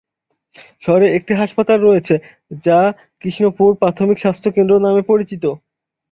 শহরে 0.83 1.07
একটি 1.17 1.33
হাসপাতাল 1.33 1.79
রয়েছে, 1.81 2.15
যা 2.65 2.79
কৃষ্ণপুর 3.21 3.69
প্রাথমিক 3.81 4.17
স্বাস্থ্য 4.19 4.49
কেন্দ্র 4.55 4.73
নামে 4.85 5.01
পরিচিত। 5.11 5.43